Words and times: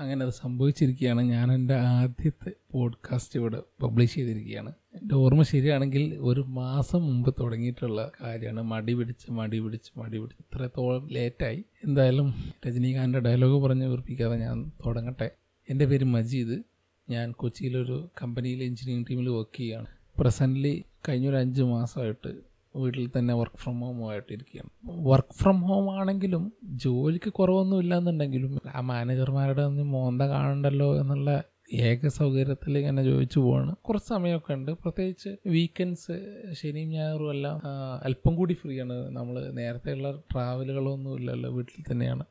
അങ്ങനെ 0.00 0.24
അത് 0.24 0.32
സംഭവിച്ചിരിക്കുകയാണ്. 0.32 1.22
ഞാൻ 1.22 1.52
എന്റെ 1.52 1.74
ആദ്യത്തെ 1.74 2.52
പോഡ്കാസ്റ്റ് 2.72 3.40
ഇവിടെ 3.40 3.62
പബ്ലിഷ് 3.82 4.14
ചെയ്തിരിക്കുകയാണ്. 4.14 4.72
എന്റെ 4.94 5.14
ഓർമ്മ 5.14 5.42
ശരിയാണെങ്കിൽ 5.42 6.16
ഒരു 6.18 6.40
മാസം 6.40 7.02
മുമ്പ് 7.02 7.34
തുടങ്ങിയിട്ടുള്ള 7.40 8.10
കാര്യമാണ്. 8.22 8.62
മടി 8.62 8.92
പിടിച്ച് 8.92 9.32
മടി 9.32 9.58
പിടിച്ച് 9.58 9.98
മടി 9.98 10.18
പിടിച്ച് 10.18 10.44
ഇത്രത്തോളം 10.44 11.08
ലേറ്റായി 11.12 11.64
എന്തായാലും 11.84 12.34
രജനീകാന്തിന്റെ 12.66 13.18
ഡയലോഗ് 13.18 13.62
പറഞ്ഞ് 13.62 13.86
വീർപ്പിക്കാതെ 13.86 14.36
ഞാൻ 14.36 14.72
തുടങ്ങട്ടെ. 14.86 15.30
എന്റെ 15.70 15.84
പേര് 15.84 16.04
മജീദ്. 16.04 16.62
ഞാൻ 17.10 17.32
കൊച്ചിയിലൊരു 17.32 18.10
കമ്പനിയിൽ 18.22 18.62
എഞ്ചിനീയറിംഗ് 18.62 19.10
ടീമിൽ 19.10 19.28
വർക്ക് 19.28 19.56
ചെയ്യുകയാണ്. 19.56 19.86
പ്രസന്റ്ലി 20.18 20.84
കഴിഞ്ഞൊരു 21.08 21.36
അഞ്ച് 21.36 21.62
മാസമായിട്ട് 21.62 22.49
വീട്ടിൽ 22.76 23.10
തന്നെ 23.18 23.34
വർക്ക് 23.34 23.58
ഫ്രം 23.58 23.80
ഹോമുമായിട്ട് 23.80 24.32
ഇരിക്കുകയാണ് 24.32 24.70
വർക്ക് 25.08 25.34
ഫ്രം 25.34 25.60
ഹോം 25.60 26.00
ആണെങ്കിലും 26.00 26.52
ജോലിക്ക് 26.64 27.32
കുറവൊന്നും 27.32 27.80
ഇല്ലാന്നുണ്ടെങ്കിലും 27.80 28.60
ആ 28.74 28.80
മാനേജർമാരുടെ 28.80 29.62
ഒന്നും 29.62 29.90
മോന്ത 29.90 30.22
കാണണ്ടല്ലോ 30.22 31.00
എന്നുള്ള 31.00 31.42
ഏക 31.72 32.08
സൗകര്യത്തിൽ 32.08 32.78
ഇങ്ങനെ 32.78 33.02
ചോദിച്ചു 33.02 33.40
പോവാണ്. 33.40 33.76
കുറച്ച് 33.76 34.08
സമയമൊക്കെ 34.08 34.54
ഉണ്ട്. 34.54 34.70
പ്രത്യേകിച്ച് 34.70 35.36
വീക്കെൻഡ്സ് 35.46 36.42
ശനിയും 36.52 36.88
ഞായറും 36.88 37.30
എല്ലാം 37.30 37.60
അല്പം 38.04 38.36
കൂടി 38.36 38.54
ഫ്രീ 38.54 38.80
ആണ്. 38.80 38.92
നമ്മൾ 38.92 39.50
നേരത്തെയുള്ള 39.50 40.22
ട്രാവലുകളൊന്നും 40.32 41.14
ഇല്ലല്ലോ 41.14 41.50
വീട്ടിൽ 41.50 41.92
തന്നെയാണ്. 41.92 42.24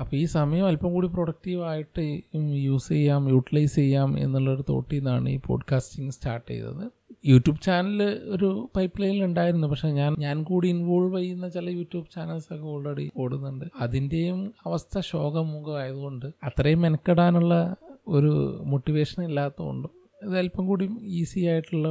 അപ്പോൾ 0.00 0.16
ഈ 0.16 0.24
സമയം 0.24 0.66
അല്പം 0.66 0.92
കൂടി 0.92 1.06
പ്രൊഡക്റ്റീവായിട്ട് 1.06 2.20
യൂസ് 2.36 2.88
ചെയ്യാം 2.88 3.28
യൂട്ടിലൈസ് 3.28 3.74
ചെയ്യാം 3.74 4.18
എന്നുള്ളൊരു 4.18 4.64
തോട്ടിൽ 4.68 4.96
നിന്നാണ് 4.96 5.28
ഈ 5.28 5.40
പോഡ്കാസ്റ്റിംഗ് 5.46 6.12
സ്റ്റാർട്ട് 6.12 6.50
ചെയ്തത്. 6.50 6.99
യൂട്യൂബ് 7.24 7.60
ചാനൽ 7.60 8.02
ഒരു 8.02 8.70
പൈപ്പ് 8.76 9.02
ലൈനിൽ 9.02 9.24
ഉണ്ടായിരുന്നു. 9.24 9.66
പക്ഷെ 9.66 9.88
ഞാൻ 9.88 10.16
ഞാൻ 10.18 10.42
കൂടി 10.42 10.68
ഇൻവോൾവ് 10.68 11.18
ചെയ്യുന്ന 11.18 11.48
ചില 11.48 11.68
യൂട്യൂബ് 11.68 12.06
ചാനൽസ് 12.14 12.54
ഒക്കെ 12.54 12.64
ഓൾറെഡി 12.64 13.10
ഓടുന്നുണ്ട്. 13.16 13.64
അതിന്റെയും 13.80 14.54
അവസ്ഥ 14.66 15.00
ശോകമുഖമായതുകൊണ്ട് 15.00 16.26
അത്രയും 16.44 16.80
മെനക്കെടാനുള്ള 16.80 17.76
ഒരു 18.08 18.62
മോട്ടിവേഷൻ 18.66 19.24
ഇല്ലാത്തതുകൊണ്ടും 19.24 19.90
ഇത് 20.22 20.38
അല്പം 20.38 20.66
കൂടി 20.66 20.90
ഈസി 21.02 21.40
ആയിട്ടുള്ള 21.40 21.88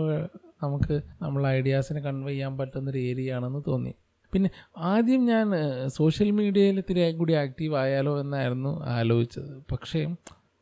നമുക്ക് 0.64 1.02
നമ്മൾ 1.22 1.48
ഐഡിയാസിനെ 1.48 2.02
കൺവേ 2.02 2.32
ചെയ്യാൻ 2.32 2.58
പറ്റുന്നൊരു 2.58 2.98
ഏരിയ 2.98 3.34
ആണെന്ന് 3.34 3.60
തോന്നി. 3.68 3.94
പിന്നെ 4.34 4.50
ആദ്യം 4.78 5.26
ഞാൻ 5.26 5.52
സോഷ്യൽ 5.88 6.32
മീഡിയയിൽ 6.32 6.78
ഇത്തിരി 6.78 7.12
കൂടി 7.12 7.34
ആക്റ്റീവ് 7.34 7.76
ആയാലോ 7.76 8.20
എന്നായിരുന്നു 8.20 8.84
ആലോചിച്ചത്. 8.84 9.64
പക്ഷേ 9.72 10.16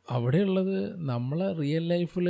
അവിടെയുള്ളത് 0.10 1.08
നമ്മളെ 1.10 1.54
റിയൽ 1.54 1.88
ലൈഫിൽ 1.88 2.28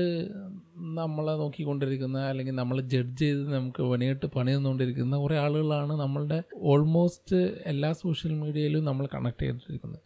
നമ്മളെ 0.78 1.32
നോക്കിക്കൊണ്ടിരിക്കുന്ന 1.32 2.20
അല്ലെങ്കിൽ 2.28 2.56
നമ്മളെ 2.56 2.82
ജഡ്ജ് 2.82 3.20
ചെയ്ത് 3.20 3.54
നമുക്ക് 3.54 3.84
പണിയിട്ട് 3.84 4.26
പണി 4.26 4.56
തന്നുകൊണ്ടിരിക്കുന്ന 4.56 5.18
കുറേ 5.18 5.38
ആളുകളാണ് 5.38 5.94
നമ്മളുടെ 6.00 6.44
ഓൾമോസ്റ്റ് 6.56 7.36
എല്ലാ 7.66 7.92
സോഷ്യൽ 7.92 8.34
മീഡിയയിലും 8.34 8.86
നമ്മൾ 8.86 9.08
കണക്ട് 9.14 9.44
ചെയ്തിട്ടിരിക്കുന്നത്. 9.44 10.02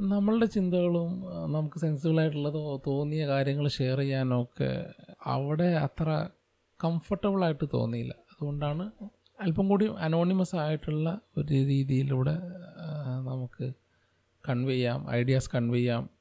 നമ്മളുടെ 0.00 0.46
ചിന്തകളും 0.46 1.24
നമുക്ക് 1.52 1.78
സെൻസിബിളായിട്ടുള്ളതോ 1.78 2.82
തോന്നിയ 2.86 3.26
കാര്യങ്ങൾ 3.26 3.68
ഷെയർ 3.68 3.98
ചെയ്യാനൊക്കെ 3.98 4.92
അവിടെ 5.26 5.64
അത്ര 5.64 6.28
കംഫർട്ടബിളായിട്ട് 6.84 7.64
തോന്നിയില്ല. 7.74 8.12
അതുകൊണ്ടാണ് 8.12 8.90
അല്പം 9.40 9.68
കൂടി 9.68 9.86
അനോണിമസ് 9.98 10.56
ആയിട്ടുള്ള 10.56 11.20
ഒരു 11.36 11.48
രീതിയിലൂടെ 11.48 12.36
നമുക്ക് 13.24 13.72
കൺവേ 14.48 14.72
ചെയ്യാം 14.72 15.10
ഐഡിയാസ് 15.10 15.50
കൺവേ 15.54 15.78
ചെയ്യാം. 15.78 16.15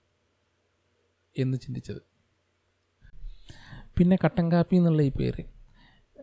എന്ന് 1.38 1.58
ചിന്തിച്ചത്. 1.58 2.02
പിന്നെ 3.98 4.18
കട്ടൻ 4.24 4.52
കാപ്പി 4.52 4.76
എന്നുള്ള 4.76 5.02
ഈ 5.02 5.10
പേര്. 5.10 5.44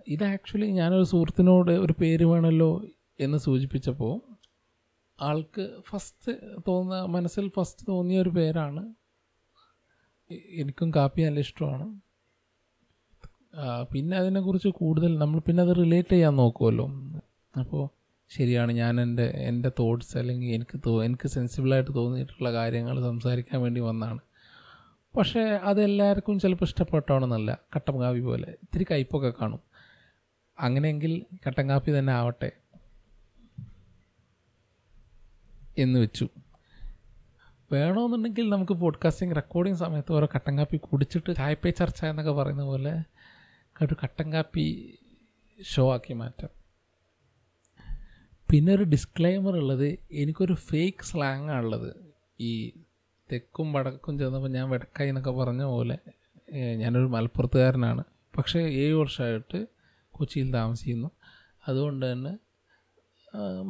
ഇത് 0.09 0.25
ആക്ച്വലി 0.25 0.67
ഞാനൊരു 0.67 1.05
സുഹൃത്തിനോട് 1.05 1.71
ഒരു 1.71 1.95
പേര് 2.01 2.25
വേണമല്ലോ 2.25 2.71
എന്ന് 3.21 3.39
സൂചിപ്പിച്ചപ്പോൾ 3.39 4.15
ആൾക്ക് 5.21 5.65
ഫസ്റ്റ് 5.91 6.33
തോന്നുന്ന 6.69 7.05
മനസ്സിൽ 7.05 7.49
ഫസ്റ്റ് 7.49 7.87
തോന്നിയ 7.89 8.21
ഒരു 8.21 8.31
പേരാണ്. 8.31 8.83
എനിക്കും 10.57 10.93
കാപ്പി 10.97 11.23
നല്ല 11.23 11.41
ഇഷ്ടമാണ്. 11.41 11.87
പിന്നെ 13.93 14.17
അതിനെക്കുറിച്ച് 14.17 14.69
കൂടുതൽ 14.69 15.19
നമ്മൾ 15.19 15.39
പിന്നെ 15.41 15.63
അത് 15.63 15.77
റിലേറ്റ് 15.77 16.09
ചെയ്യാൻ 16.09 16.37
നോക്കുമല്ലോ 16.37 16.87
അപ്പോൾ 17.55 17.83
ശരിയാണ് 18.31 18.73
ഞാൻ 18.73 19.01
എന്റെ 19.01 19.27
എന്റെ 19.49 19.71
തോട്ട്സ് 19.79 20.19
അല്ലെങ്കിൽ 20.19 20.55
എനിക്ക് 20.55 20.81
തോ 20.87 21.05
എനിക്ക് 21.05 21.29
സെൻസിബിളായിട്ട് 21.29 21.95
തോന്നിയിട്ടുള്ള 21.95 22.53
കാര്യങ്ങൾ 22.53 23.03
സംസാരിക്കാൻ 23.03 23.63
വേണ്ടി 23.63 23.81
വന്നതാണ് 23.81 24.21
പക്ഷേ 25.17 25.41
അതെല്ലാവർക്കും 25.41 26.41
ചിലപ്പോൾ 26.41 26.65
ഇഷ്ടപ്പെട്ടോണമെന്നല്ല 26.65 27.59
കട്ടൻ 27.77 28.01
കാപ്പി 28.01 28.21
പോലെ. 28.21 28.51
ഇത്തിരി 28.63 28.87
കയ്പൊക്കെ 28.91 29.33
കാണും. 29.41 29.61
അങ്ങനെയെങ്കിൽ 30.61 31.25
കട്ടൻ 31.47 31.69
കാപ്പി 31.69 31.99
തന്നെ 31.99 32.13
ആവട്ടെ 32.13 32.53
എന്ന് 35.79 36.01
വെച്ചു. 36.01 36.29
വേണമെന്നുണ്ടെങ്കിൽ 37.73 38.51
നമുക്ക് 38.51 38.73
പോഡ്കാസ്റ്റിംഗ് 38.73 39.35
റെക്കോർഡിംഗ് 39.35 39.79
സമയത്ത് 39.79 40.13
ഓരോ 40.13 40.29
കട്ടൻ 40.35 40.59
കാപ്പി 40.59 40.77
കുടിച്ചിട്ട് 40.77 41.37
ചായപ്പേ 41.37 41.71
ചർച്ച 41.71 42.05
എന്നൊക്കെ 42.05 42.33
പറയുന്ന 42.33 42.63
പോലെ 42.63 43.03
ഒരു 43.83 43.97
കട്ടൻ 44.05 44.33
കാപ്പി 44.33 44.99
ഷോ 45.63 45.95
ആക്കി 45.95 46.13
മാറ്റാം. 46.13 46.51
പിന്നെ 48.51 48.75
ഒരു 48.75 48.83
ഡിസ്ക്ലൈമർ 48.83 49.57
ഉള്ളത് 49.57 49.99
എനിക്കൊരു 50.13 50.53
ഫേക്ക് 50.53 51.05
സ്ലാങ് 51.05 51.51
ഉള്ളത് 51.51 51.97
ഈ 52.41 52.73
തെക്കും 53.33 53.69
വടക്കും 53.73 54.15
ചെന്നപ്പോൾ 54.21 54.51
ഞാൻ 54.59 54.67
വെടക്കായി 54.71 55.11
എന്നൊക്കെ 55.13 55.33
പറഞ്ഞ 55.41 55.63
പോലെ 55.75 55.97
ഞാനൊരു 56.83 57.09
മലപ്പുറത്തുകാരനാണ്. 57.17 58.03
പക്ഷേ 58.39 58.61
ഏഴ് 58.83 58.95
വർഷമായിട്ട് 58.95 59.61
കൊച്ചിയിൽ 60.15 60.49
താമസിക്കുന്നു. 60.61 61.11
അതുകൊണ്ട് 61.69 62.05
തന്നെ 62.13 62.33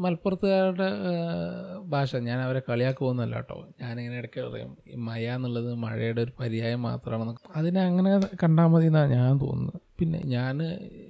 മലപ്പുറത്തുകാരുടെ 0.04 0.86
ഭാഷ 1.92 2.16
ഞാൻ 2.28 2.38
അവരെ 2.46 2.60
കളിയാക്കുമെന്നല്ല 2.68 3.34
കേട്ടോ. 3.40 3.56
ഞാനിങ്ങനെ 3.80 4.16
ഇടയ്ക്ക് 4.20 4.40
പറയും 4.46 4.70
ഈ 4.92 4.96
മയ 5.08 5.26
എന്നുള്ളത് 5.34 5.68
മഴയുടെ 5.84 6.20
ഒരു 6.26 6.32
പര്യായം 6.40 6.80
മാത്രമാണെന്ന് 6.82 7.34
അതിനെ 7.60 7.80
അങ്ങനെ 7.88 8.10
കണ്ടാൽ 8.42 8.68
മതി 8.72 8.88
എന്നാണ് 8.90 9.12
ഞാൻ 9.18 9.38
തോന്നുന്നത്. 9.44 9.80
പിന്നെ 10.00 10.20
ഞാൻ 10.34 10.56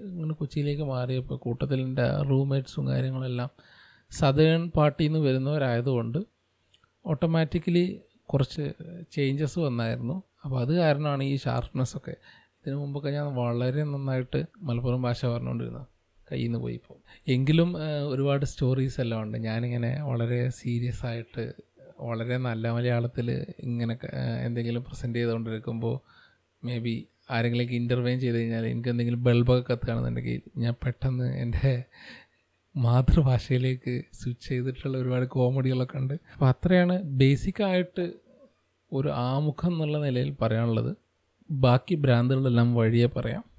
ഇങ്ങനെ 0.08 0.34
കൊച്ചിയിലേക്ക് 0.40 0.86
മാറിയപ്പോൾ 0.92 1.38
കൂട്ടത്തിൽ 1.46 1.80
എന്റെ 1.86 2.06
റൂംമേറ്റ്സും 2.30 2.86
കാര്യങ്ങളെല്ലാം 2.92 3.50
സദേൺ 4.10 4.62
പാർട്ടിയിൽ 4.76 5.10
നിന്ന് 5.12 5.28
വരുന്നവരായതുകൊണ്ട് 5.28 6.20
ഓട്ടോമാറ്റിക്കലി 7.04 7.86
കുറച്ച് 8.32 8.64
ചേഞ്ചസ് 9.14 9.58
വന്നായിരുന്നു. 9.58 10.16
അപ്പോൾ 10.44 10.58
അത് 10.60 10.72
കാരണമാണ് 10.76 11.22
ഈ 11.22 11.34
ഷാർപ്നെസ് 11.36 11.94
ഒക്കെ. 11.96 12.14
ഇതിനു 12.60 12.76
മുമ്പൊക്കെ 12.76 13.10
ഞാൻ 13.10 13.26
വളരെ 13.34 13.82
നന്നായിട്ട് 13.92 14.40
മലപ്പുറം 14.68 15.02
ഭാഷ 15.02 15.20
പറഞ്ഞുകൊണ്ടിരുന്നത് 15.26 15.86
കയ്യിൽ 16.30 16.46
നിന്ന് 16.46 16.58
പോയി 16.58 16.74
ഇപ്പോൾ 16.74 16.98
എങ്കിലും 17.34 17.70
ഒരുപാട് 18.12 18.44
സ്റ്റോറീസ് 18.52 18.98
എല്ലാം 19.04 19.20
ഉണ്ട്. 19.24 19.36
ഞാനിങ്ങനെ 19.48 19.90
വളരെ 20.10 20.40
സീരിയസ് 20.60 21.02
ആയിട്ട് 21.06 21.44
വളരെ 22.08 22.36
നല്ല 22.46 22.70
മലയാളത്തിൽ 22.76 23.28
ഇങ്ങനെ 23.68 23.94
എന്തെങ്കിലും 24.46 24.82
പ്രസന്റ് 24.88 25.18
ചെയ്തുകൊണ്ടിരിക്കുമ്പോൾ 25.18 25.96
മേ 26.62 26.76
ബി 26.78 26.94
ആരെങ്കിലേക്ക് 27.30 27.72
ഇന്റർവ്യൂ 27.72 28.14
ചെയ്ത് 28.22 28.36
കഴിഞ്ഞാൽ 28.38 28.64
എനിക്ക് 28.70 28.90
എന്തെങ്കിലും 28.92 29.20
ബൾബൊക്കെ 29.26 29.64
കത്തുകയാണെന്നുണ്ടെങ്കിൽ 29.68 30.42
ഞാൻ 30.62 30.74
പെട്ടെന്ന് 30.84 31.28
എന്റെ 31.42 31.72
മാതൃഭാഷയിലേക്ക് 32.76 33.94
സ്വിച്ച് 34.20 34.48
ചെയ്തിട്ടുള്ള 34.48 34.94
ഒരുപാട് 34.98 35.26
കോമഡികളൊക്കെ 35.34 35.96
ഉണ്ട്. 35.98 36.14
അപ്പോൾ 36.34 36.48
അത്രയാണ് 36.48 36.94
ബേസിക്കായിട്ട് 37.20 38.04
ഒരു 38.92 39.08
ആമുഖം 39.08 39.72
എന്നുള്ള 39.72 39.98
നിലയിൽ 39.98 40.36
പറയാനുള്ളത് 40.42 40.96
ബാക്കി 41.50 41.94
ഭ്രാന്തുകളെല്ലാം 41.94 42.74
വഴിയെ 42.74 43.06
പറയാം. 43.06 43.51